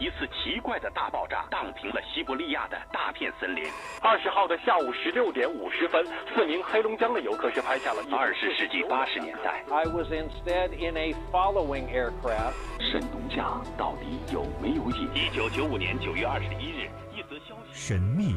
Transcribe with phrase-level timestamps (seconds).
[0.00, 3.64] 一次奇怪的大爆炸荡平了西伯利亚的大片森林。
[4.00, 6.02] 二十号的下午十六点五十分，
[6.34, 9.62] 四名黑龙江的游客是拍下了二十世纪八十年代。
[9.70, 12.54] I was instead in a following aircraft。
[12.80, 15.10] 神农架到底有没有影？
[15.14, 18.34] 一九九五年九月二十一日，一则消息：神秘、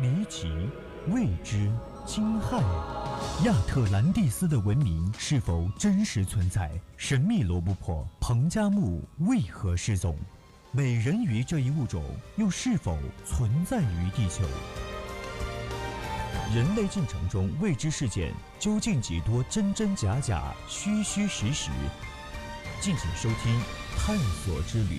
[0.00, 0.70] 离奇、
[1.08, 1.70] 未知、
[2.06, 2.62] 惊骇。
[3.44, 6.70] 亚特兰蒂斯的文明是否真实存在？
[6.96, 10.16] 神秘罗布泊彭加木为何失踪？
[10.76, 12.02] 美人鱼这一物种
[12.34, 14.42] 又是否存在于地球？
[16.52, 21.70] 人类进程中未知事件究竟几多真真假假、虚虚实实？
[22.80, 23.54] 敬请收听
[23.96, 24.98] 《探索之旅》。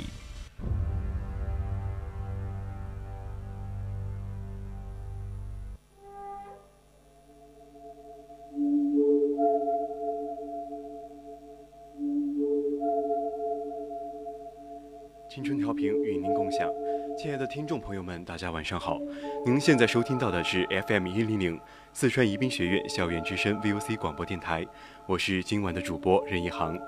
[17.17, 18.97] 亲爱的听众朋友们，大家晚上好。
[19.45, 21.59] 您现在收听到的是 FM 一零零
[21.91, 24.65] 四川宜宾学院校园之声 VOC 广播电台，
[25.05, 26.79] 我是今晚的主播任一航。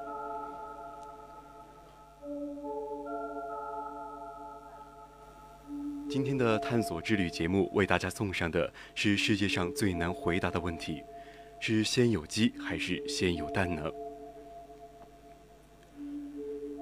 [6.09, 11.03] 今天的探索之旅节目为大家送上的是世界上最难回答的问题：
[11.59, 13.83] 是先有鸡还是先有蛋呢？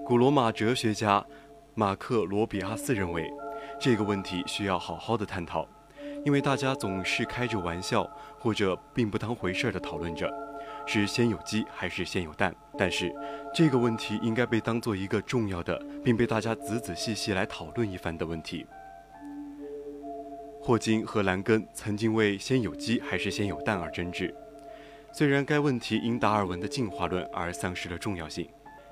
[0.06, 1.26] 古罗马哲学家。
[1.78, 3.30] 马克罗比阿斯认为，
[3.78, 5.68] 这个问题需要好好的探讨，
[6.24, 8.10] 因为大家总是开着玩笑
[8.40, 10.32] 或者并不当回事儿的讨论着，
[10.86, 12.56] 是先有鸡还是先有蛋。
[12.78, 13.14] 但是，
[13.54, 18.66] 这个问题应该被当做一个重要的，并被大家仔仔细细来讨论一番的问题。
[20.62, 24.34] 霍金和兰根曾经为先有鸡还是先有蛋而争执，
[25.12, 28.48] 虽然该问题因达尔文的进化论而丧失了重要性。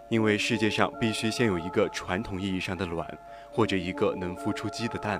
[0.09, 3.07] 因为世界上必须先有一个传统意义上的卵，
[3.51, 5.19] 或者一个能孵出鸡的蛋。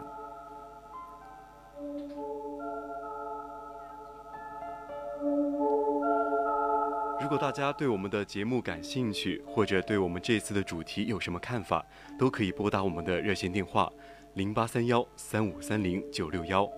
[7.19, 11.83] 如果大家对我们的节目感兴趣，或者对我们这次的主题有什么看法，
[12.19, 13.91] 都可以拨打我们的热线电话
[14.35, 16.69] 零八三幺三五三零九六幺，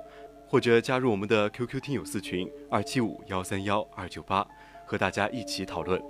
[0.47, 4.47] 或者加入我们的 QQ 听友四群二七五幺三幺二九八，
[4.85, 6.01] 和大家一起讨论。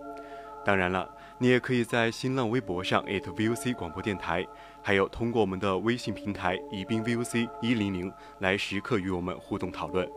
[0.64, 1.10] 当然了。
[1.38, 4.48] 你也可以在新浪微博上 @VOC 广播电台，
[4.82, 10.10] 还有通过我们的微信平台宜宾 VOC 一零零来时刻与我们互动讨论。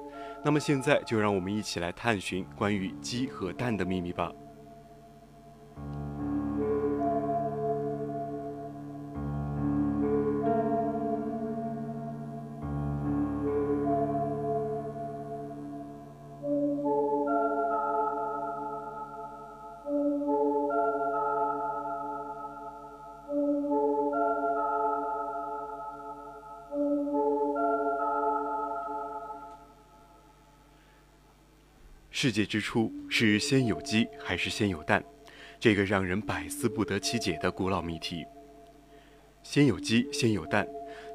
[0.45, 4.33] 那么现在就让我们一起来探寻关于鸡和蛋的秘密吧。
[32.21, 35.01] 世界之初是先有鸡还是先有蛋？
[35.61, 38.27] 这个让人百思不得其解的古老谜题。
[39.45, 40.67] 先有鸡，先有蛋，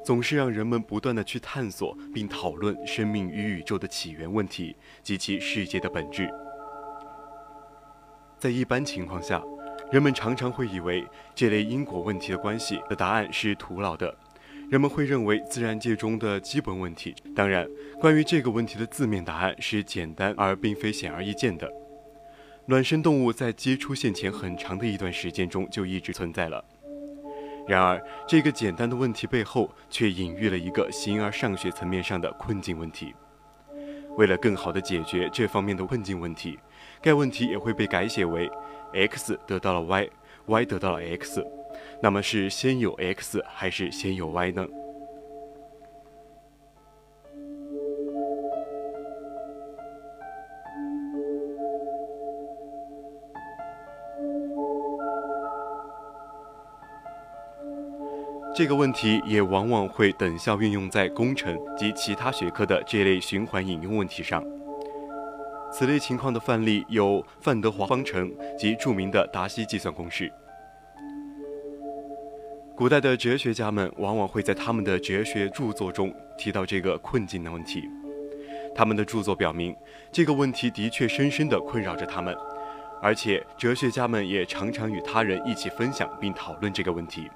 [0.02, 6.26] 总是让人们不断的去探索并讨论生命与宇宙的起源问题及其世界的本质。
[8.38, 9.42] 在一般情况下，
[9.92, 14.16] 人们常常会以为这类因果问题的关系的答案是徒劳的。
[14.74, 17.64] 人们会认为自然界中的基本问题，当然，
[18.00, 21.72] 关于这个问题的字面答案是简单而并非显而易见的。
[22.66, 26.64] 卵生动物在鸡出现前很长的一段时间中就一直存在了。
[27.68, 33.14] 然而，这个简单的问题背后却隐喻了一个形而上学层面上的困境问题。
[34.16, 36.58] 为了更好地解决这方面的困境问题，
[37.00, 38.50] 该问题也会被改写为
[38.92, 41.46] ：x 得到了 y，y 得到了 x。
[42.04, 44.66] 那么是先有 x 还是先有 y 呢？
[58.54, 64.44] 这个问题也往往会等效运用在工程及其他学科的这类循环引用问题上。
[65.72, 70.30] 此类情况的范例有范德华方程及著名的达西计算公式。
[72.76, 77.80] 古代的哲学家们往往会在他们的哲学著作中提到这个困境的问题。
[78.74, 79.74] 他们的著作表明，
[80.10, 82.34] 这个问题的确深深地困扰着他们，
[83.00, 87.30] 而且哲学家们也常常与他人一起分享并讨论这个问题。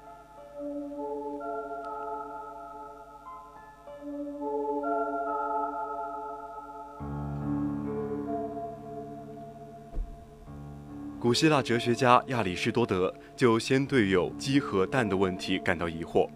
[11.19, 16.29] 古希腊哲学家亚里士多德就先对有鸡和蛋的问题感到疑惑，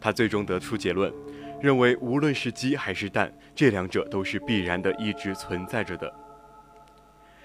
[0.00, 1.12] 他最终得出结论，
[1.62, 6.12] 认为无论是鸡还是蛋，这两者都是必然的，一直存在着的。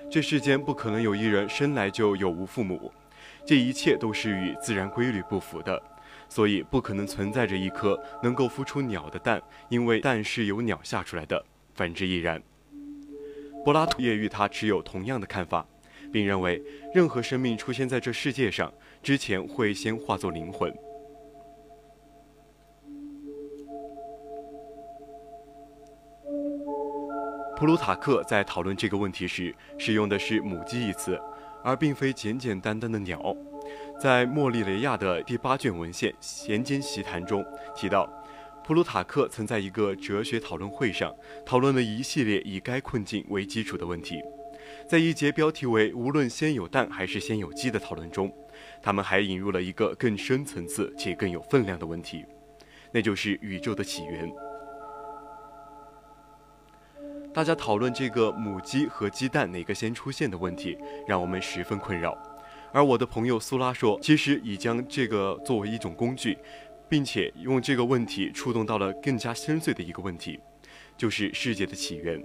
[0.09, 2.91] 这世间不可能有一人生来就有无父母，
[3.45, 5.79] 这一切都是与自然规律不符的，
[6.27, 9.39] 所以不可能存在着一颗能够孵出鸟的蛋，
[9.69, 11.45] 因为蛋是由鸟下出来的，
[11.75, 12.41] 反之亦然。
[13.63, 15.63] 柏拉图也与他持有同样的看法，
[16.11, 16.61] 并认为
[16.93, 18.71] 任何生命出现在这世界上
[19.01, 20.71] 之前，会先化作灵魂。
[27.55, 31.19] 普鲁塔克在讨论这个问题时，使用的是“母鸡”一词，
[31.63, 33.35] 而并非简简单单的鸟。
[34.01, 38.11] 在莫利雷亚的第八卷文献《闲间习谈》中提到，
[38.63, 41.13] 普鲁塔克曾在一个哲学讨论会上
[41.45, 44.19] 讨论了一系列以该困境为基础的问题。
[44.87, 48.33] 在一节标题为“无论先有蛋还是先有鸡”的讨论中，
[48.81, 52.25] 他们还引入了一个更深层次且更有分量的问题，
[52.91, 54.29] 那就是宇宙的起源。
[57.33, 62.17] 大家讨论这个母鸡和鸡蛋哪个先出现的问题，让我们十分困扰。
[62.73, 66.37] 而我的朋友苏拉说，其实已将这个作为一种工具，
[66.89, 70.37] 并且用这个问题触动到了更加深邃的一个问题，
[70.97, 72.21] 就是世界的起源。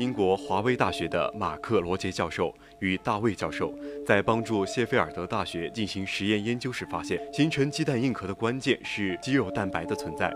[0.00, 3.70] 英国华威大学的马克·罗杰教授与大卫教授
[4.06, 10.32] 在帮助谢菲尔德大学进行实验研究时发现，形成鸡蛋硬壳的关键是肌肉蛋白的存在，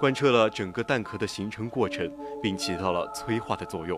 [0.00, 2.10] 贯彻了整个蛋壳的形成过程，
[2.42, 3.96] 并起到了催化的作用。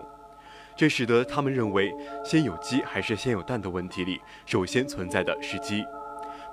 [0.75, 1.91] 这使得他们认为，
[2.23, 5.83] 先有鸡还是先有蛋的问题里，首先存在的是鸡。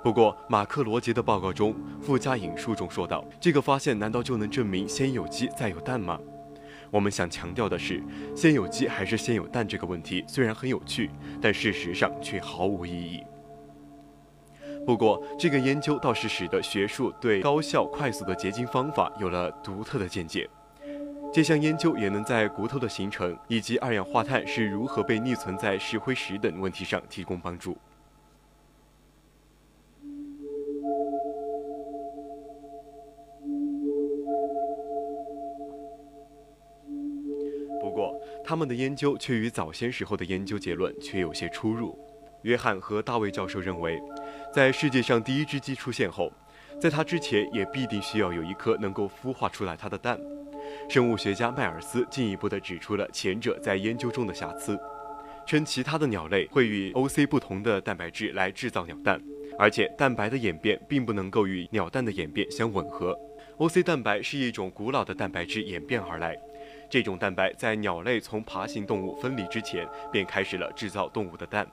[0.01, 6.19] 不过，马克·罗杰的报告中附加引述中说道：“这个发现难道就能证明先有鸡再有蛋吗？”
[6.91, 8.03] 我们想强调的是，
[8.35, 11.09] 先有鸡还是先有蛋这个问题虽然很有趣，
[11.41, 13.23] 但事实上却毫无意义。
[14.85, 20.49] 不过，这个研究倒是使得学术对高效快速的结晶方法有了独特的见解。
[21.33, 27.77] 这项研究也能在骨头的形成以及二氧化碳是如何被匿存在石灰石等问题上提供帮助。
[38.51, 41.97] 他们的研究却与早先时候的研究结论却有些出入。
[42.41, 43.97] 约翰和大卫教授认为，
[44.53, 46.29] 在世界上第一只鸡出现后，
[46.77, 50.19] 在它之前也必定需要有一颗能够孵化出来它的蛋。
[50.89, 54.77] 生物学家迈尔斯进一步地指出了前者在研究中的瑕疵，
[55.47, 59.21] 称其他的鸟类会与 OC 不同的蛋白质来制造鸟蛋，
[59.57, 63.17] 而且蛋白的演变并不能够与鸟蛋的演变相吻合。
[63.59, 66.37] OC 蛋白是一种古老的蛋白质演变而来。
[66.91, 71.65] 这种蛋白在鸟类从爬行动物分离之前，便开始了制造动物的蛋。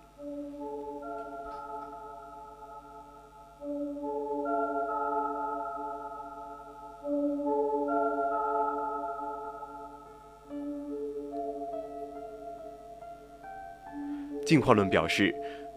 [14.47, 15.35] 进化论表示，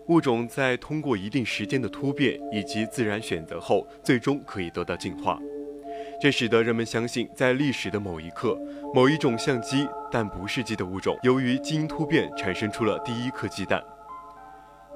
[0.07, 5.39] 物种在通过一定时间的突变以及自然选择后，最终可以得到进化。
[6.21, 8.55] 这使得人们相信，在历史的某一刻，
[8.93, 13.83] 某一种像鸡但不是鸡的物种，由于基因突变产生出了第一颗鸡蛋。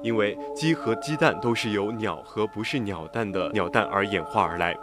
[0.02, 4.76] 因为鸡和鸡蛋都是由鸟和不是鸟蛋的鸟蛋而演化而来，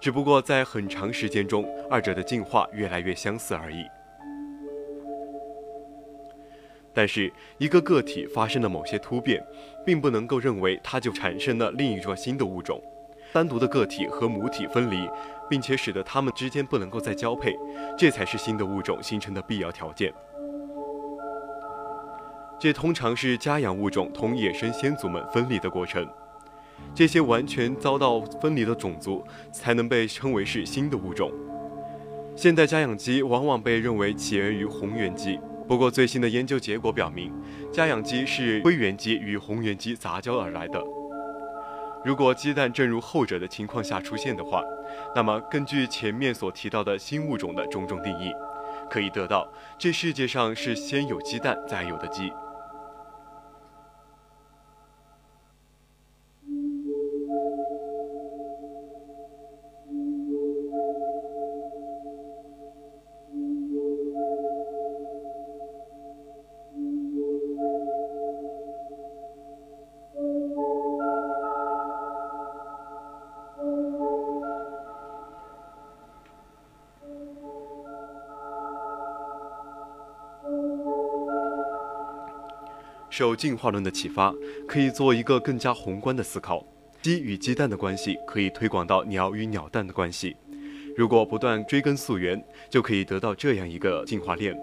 [0.00, 3.84] 只不过在很长时间中，二者的进化越来越相似而已。
[6.92, 9.40] 但是，一个个体发生了某些突变，
[9.86, 12.82] 并不能够认为它就产生了另一种新的物种。
[13.32, 15.08] 单独的个体和母体分离。
[15.50, 17.54] 并且使得它们之间不能够再交配，
[17.98, 20.10] 这才是新的物种形成的必要条件。
[22.58, 26.08] 这通常是家养物种同野生先祖们分离的过程。
[26.94, 31.32] 这些完全遭到分离的种族才能被称为是新的物种。
[32.36, 37.32] 现代家养鸡往往被认为起源于红原鸡，不过最新的研究结果表明，
[37.72, 40.82] 家养鸡是灰原鸡与红原鸡杂交而来的。
[42.02, 44.62] 如果鸡蛋正如后者的情况下出现的话，
[45.14, 48.32] 那么根据前面所提到的新物种的种种定义，
[48.88, 49.46] 可以得到
[49.78, 52.32] 这世界上是先有鸡蛋再有的鸡。
[83.20, 84.34] 受进化论的启发，
[84.66, 86.64] 可以做一个更加宏观的思考。
[87.02, 90.34] 鸡与鸡蛋的关系可以推广到鸟与鸟蛋的关系。
[90.96, 94.58] 如果不断追根溯源，就可以得到这样一个进化链：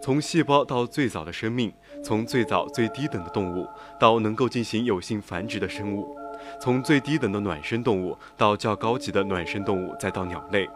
[0.00, 1.70] 从细胞到最早的生命，
[2.02, 3.68] 从最早最低等的动物
[4.00, 6.16] 到能够进行有性繁殖的生物，
[6.58, 10.66] 从最低等的卵生动物到较高级的卵生动物，再到鸟类。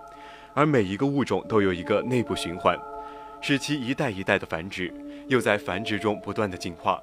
[0.53, 2.79] 而每一个物种都有一个内部循环，
[3.41, 4.93] 使其一代一代的繁殖，
[5.27, 7.01] 又在繁殖中不断的进化。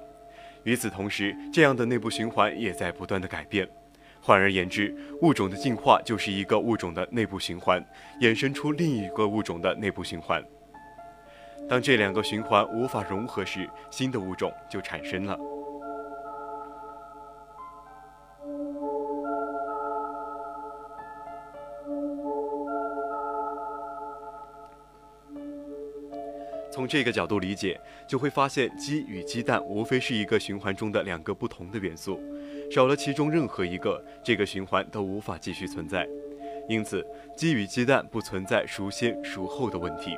[0.64, 3.68] 与此同时，这样的内部循环也在不断的改变。
[4.20, 7.84] 换而言之，物种的进化就是一个物种的内部循环，
[8.20, 10.42] 衍生出另一个物种的内部循环。
[11.68, 15.36] 当这两个循环无法融合时，新的物种就产生了。
[26.82, 32.20] 从这个角度理解，就会发现鸡与鸡蛋无非是一个循环中的两个不同的元素。
[32.72, 36.08] 少了其中任何一个，这个循环都无法继续存在。
[36.68, 40.16] 因此，鸡与鸡蛋不存在孰先孰后的问题。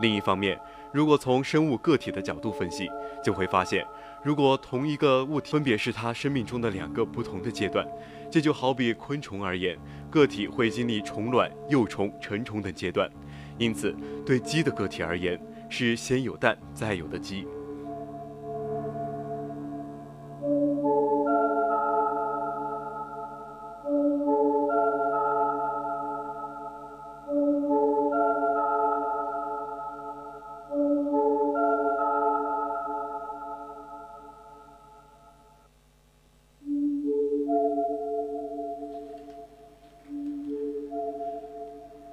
[0.00, 0.56] 另一方面，
[0.92, 2.88] 如果从生物个体的角度分析，
[3.24, 3.84] 就会发现，
[4.24, 7.84] 如果同一个物体分别是它生命中的两个不同的阶段，
[8.30, 9.76] 这就好比昆虫而言，
[10.08, 13.10] 个体会经历虫卵、幼虫、成虫等阶段。
[13.58, 17.46] 因此，对鸡的个体而言，是先有蛋再有的鸡。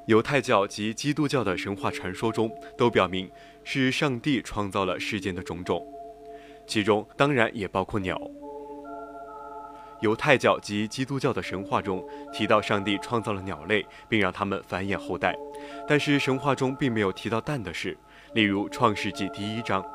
[0.09, 3.29] 犹太教及基督教的神话传说中都表明，
[3.63, 5.85] 是上帝创造了世间的种种，
[6.65, 8.19] 其中当然也包括鸟。
[10.01, 15.35] 犹太教及基督教的神话中提到，上帝创造了鸟类，并让它们繁衍后代，
[15.87, 17.95] 但是神话中并没有提到蛋的事。
[18.33, 19.85] 例如《创世纪》第一章，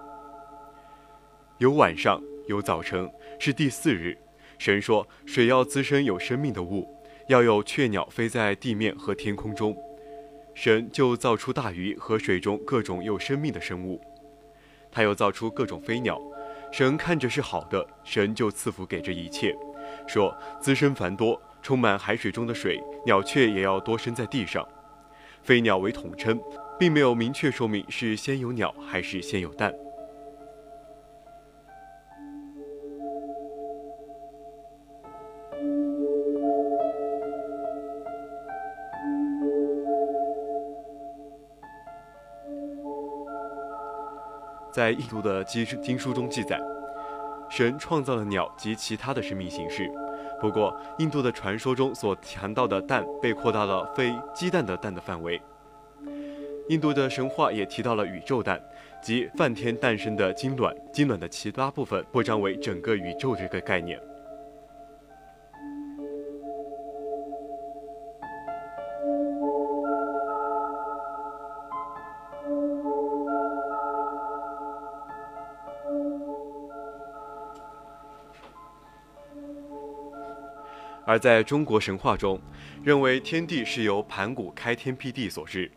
[1.58, 4.16] 有晚上，有早晨，是第四日。
[4.58, 6.88] 神说，水要滋生有生命的物，
[7.26, 9.76] 要有雀鸟飞在地面和天空中。
[10.54, 14.00] 神就造出大鱼和水中各种有生命的生物，
[14.90, 16.20] 他又造出各种飞鸟。
[16.72, 19.54] 神看着是好的，神就赐福给这一切，
[20.06, 24.66] 说滋生繁多，充满海水中的水，鸟雀也要多生在地上。
[25.42, 26.40] 飞鸟为统称，
[26.78, 29.72] 并没有明确说明是先有鸟还是先有蛋。
[44.74, 46.60] 在印度的经经书中记载，
[47.48, 49.88] 神创造了鸟及其他的生命形式。
[50.40, 55.40] 不过，印度的传说中所谈到的蛋被扩大了非鸡蛋的蛋的范围。
[56.70, 58.60] 印度的神话也提到了宇宙蛋，
[59.00, 63.96] 即梵天诞生的金卵，金卵的其他部分扩张为整个宇宙这个概念。
[81.14, 82.40] 而在中国神话中，
[82.82, 85.70] 认为天地是由盘古开天辟地所致，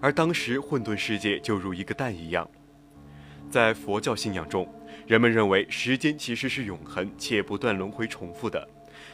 [0.00, 2.48] 而当时混沌世界就如一个蛋一样。
[3.50, 4.72] 在佛教信仰中，
[5.08, 8.68] 人们认为时间其实是永恒且不断轮回重复的。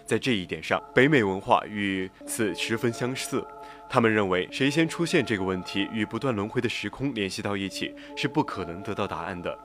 [0.05, 3.43] 在这一点上，北美文化与此十分相似。
[3.89, 9.59] 他们认为，谁先出现这个问题与不断轮回的时空联系到一起，是不可能得到答案的，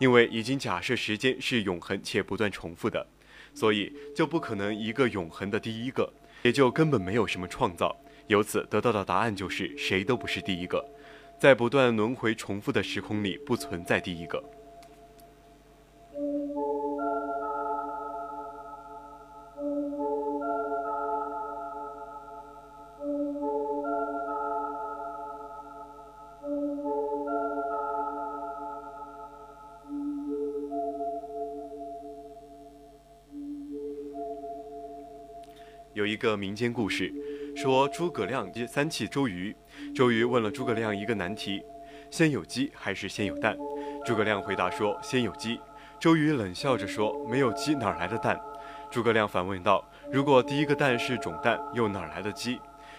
[0.00, 3.06] 因为已经假设时间是永恒且不断重复的。
[3.54, 7.96] 所以就不可能一个永恒的第一个，也就根本没有什么创造。
[8.28, 10.84] 由此得到的答案就是谁都不是第一个，
[11.38, 14.42] 在不断轮回重复的时空里不存在第一个。
[36.10, 37.14] 一个民间故事，
[37.54, 39.54] 说诸葛亮三气周瑜，
[39.94, 41.62] 周瑜问了诸葛亮一个难题：
[42.10, 43.56] 先有鸡还是先有蛋？
[44.04, 45.60] 诸葛亮回答说：先有鸡。
[46.00, 48.40] 周瑜冷笑着说：没有鸡哪来的蛋？
[48.90, 52.58] 诸葛亮反问道：如果第一个蛋是种蛋，又哪来的鸡？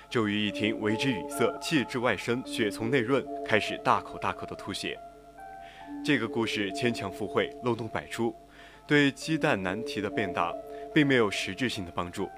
[0.09, 4.97] 周瑜一听，为之语塞，气至外生，血从内润，开始大口大口的吐血。
[6.05, 8.33] 这个故事牵强附会，漏洞百出，
[8.87, 10.53] 对鸡蛋难题的变答
[10.93, 12.29] 并没有实质性的帮助。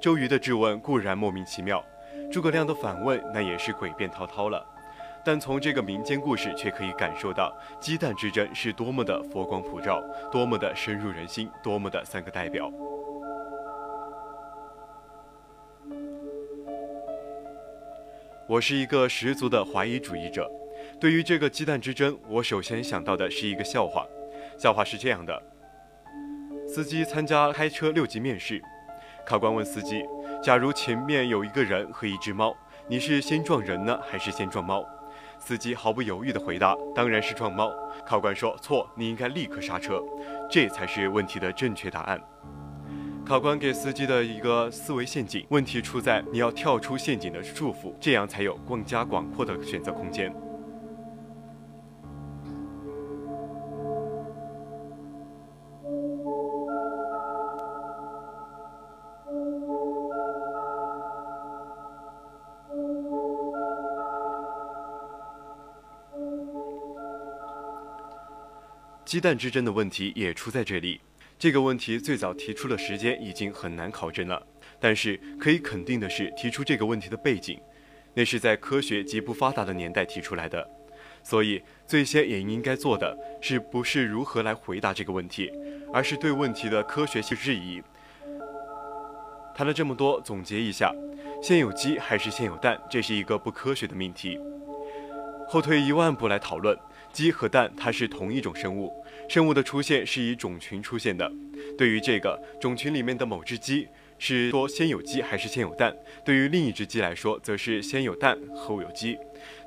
[0.00, 1.84] 周瑜的质问固然莫名其妙，
[2.30, 4.64] 诸葛亮的反问那也是诡辩滔滔了。
[5.24, 10.00] 但从这个民间故事却可以感受到，鸡蛋之争是多么的佛光普照，
[10.30, 12.72] 多么的深入人心，多么的三个代表。
[18.46, 20.48] 我是一个十足的怀疑主义者。
[21.00, 24.06] 对于这个鸡蛋之争，我首先想到的是一个笑话。
[24.56, 25.42] 笑话是这样的：
[26.66, 28.62] 司机参加开车六级面试，
[29.28, 30.06] 考官问司机
[30.42, 32.56] ：“假如前面有一个人和一只猫，
[32.88, 34.82] 你是先撞人呢，还是先撞猫？”
[35.38, 37.70] 司机毫不犹豫地回答：“当然是撞猫。”
[38.06, 40.02] 考官说：“错，你应该立刻刹车，
[40.50, 42.18] 这才是问题的正确答案。”
[43.22, 50.34] 考官给司机的一个思维陷阱，问题出在你要跳出陷阱的束缚，这样才有更加广阔的选择空间。
[69.08, 71.00] 鸡蛋之争的问题也出在这里。
[71.38, 74.46] 这个问题最早提出的时间已经很难考证了，
[74.78, 77.58] 但是可以肯定的是，提出这个问题的背景，
[78.12, 80.68] 那是在科学极不发达的年代提出来的。
[81.22, 85.50] 所以，最先也应该做的是，不是如何来回答这个问题，
[85.90, 87.82] 而是对问题的科学性质疑。
[89.54, 90.94] 谈了这么多，总结一下：
[91.42, 92.78] 先有鸡还是先有蛋？
[92.90, 94.38] 这是一个不科学的命题。
[95.48, 96.78] 后退一万步来讨论。
[97.18, 98.92] 鸡和蛋，它是同一种生物，
[99.28, 101.28] 生物的出现是以种群出现的。
[101.76, 103.88] 对于这个种群里面的某只鸡，
[104.20, 105.90] 是说先有鸡还是先有蛋；
[106.24, 109.18] 对于另一只鸡来说，则是先有蛋后有鸡。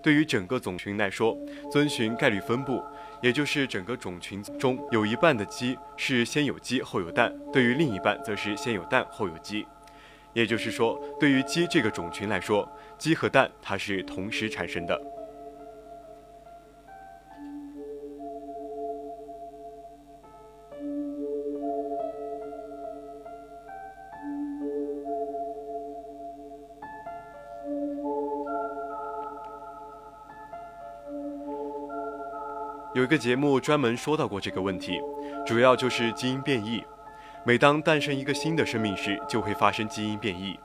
[0.01, 1.37] 对于整个种群来说，
[1.69, 2.81] 遵循概率分布，
[3.21, 9.65] 也就是整个种群中有一半的鸡是先有鸡后有蛋，对于另一半则是先有蛋后有鸡。
[10.31, 12.65] 也就是说，对于鸡这个种群来说，
[12.97, 14.97] 鸡和蛋它是同时产生的。
[33.01, 35.01] 有一个节目专门说到过这个问题，
[35.43, 36.83] 主要就是基因变异。
[37.43, 40.55] 每当诞生一个新的生命时，就会发生基因变异。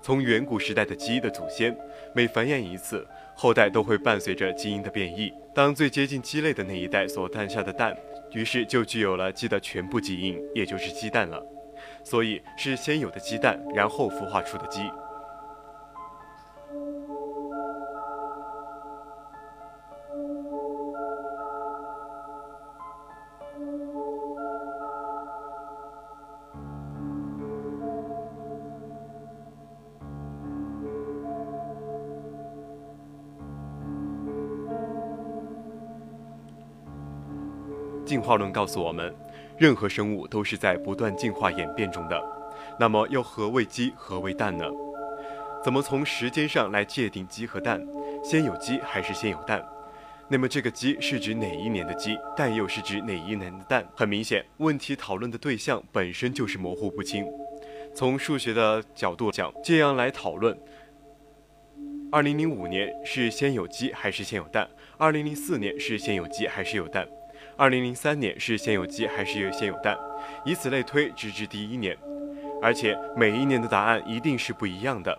[0.00, 1.76] 从远古时代的鸡的祖先，
[2.14, 5.32] 每繁衍一次，后代都会伴随着基因的变异。
[5.52, 7.96] 当最接近鸡类的那一代所诞下的蛋，
[8.30, 11.44] 于是就具有了鸡的全部基因，也就是鸡蛋了。
[12.04, 14.82] 所以是先有的鸡蛋，然后孵化出的鸡。
[38.32, 39.14] 化论告诉我们，
[39.58, 42.18] 任何生物都是在不断进化演变中的。
[42.80, 44.64] 那么，又何谓鸡，何谓蛋呢？
[45.62, 47.86] 怎么从时间上来界定鸡和蛋？
[48.24, 49.62] 先有鸡还是先有蛋？
[50.30, 52.18] 那么，这个鸡是指哪一年的鸡？
[52.34, 53.86] 蛋又是指哪一年的蛋？
[53.94, 57.26] 很明显，问题讨论的对象本身就是模糊不清。
[57.94, 60.58] 从数学的角度讲，这样来讨论：
[62.10, 64.66] 二零零五年是先有鸡还是先有蛋？
[64.96, 67.06] 二零零四年是先有鸡还是有蛋？
[67.56, 69.96] 二零零三年是先有鸡还是先有蛋？
[70.44, 71.96] 以此类推，直至第一年，
[72.62, 75.16] 而且每一年的答案一定是不一样的。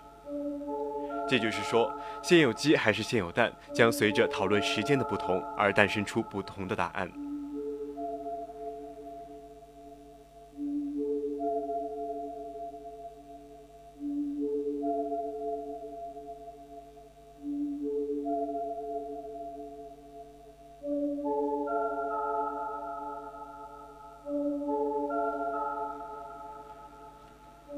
[1.28, 1.92] 这就是说，
[2.22, 7.10] 先有鸡还是先有蛋，将随着讨论时间的不同而诞生出不同的答案。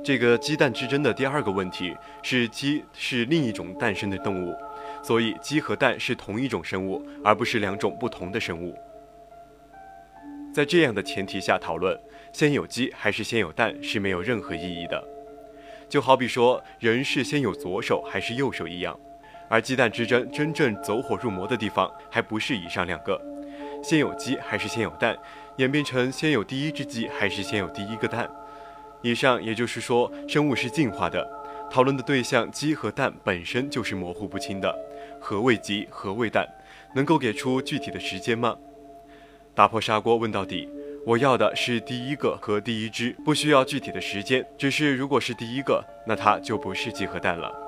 [0.06, 4.56] 这个鸡蛋之争的第二个问题是，鸡是另一种诞生的动物，
[5.02, 8.78] 所以鸡和蛋是同一种生物，而不是两种不同的生物。
[10.54, 12.00] 在这样的前提下讨论，
[12.32, 15.04] 先有鸡还是先有蛋是没有任何意义的。
[15.89, 18.96] 就好比说人是先有左手还是右手一样，
[19.50, 23.20] 而鸡蛋之争真正走火入魔的地方，还不是以上两个，
[23.84, 25.18] 先有鸡还是先有蛋，
[25.56, 28.30] 演变成先有第一只鸡还是先有第一个蛋。
[29.06, 31.24] 以上也就是说，生物是进化的，
[31.70, 34.76] 讨论的对象鸡和蛋本身就是模糊不清的。
[35.22, 35.88] 何谓鸡？
[35.91, 36.44] 何谓蛋？
[36.96, 38.58] 能够给出具体的时间吗？
[39.54, 40.68] 打破砂锅问到底，
[41.06, 47.64] 我要的是第一个和第一只，不需要具体的时间，只是如果是第一个，那它就不是鸡和蛋了。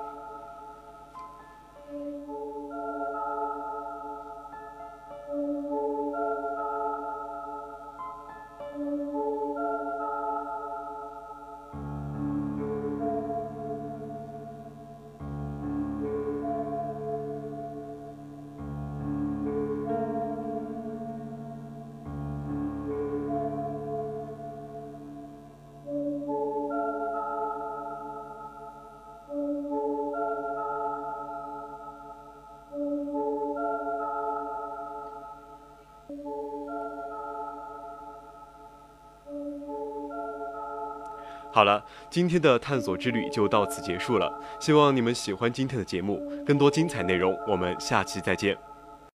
[41.58, 44.32] 好了，今天的探索之旅就到此结束了。
[44.60, 48.56] 希望你们喜欢今天的节目，更多精彩内容，我们下期再见。